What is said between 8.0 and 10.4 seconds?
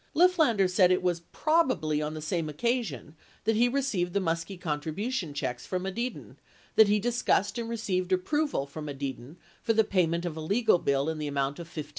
approval from Edidin for the payment of